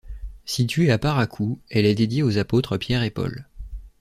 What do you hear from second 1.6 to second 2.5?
elle est dédiée aux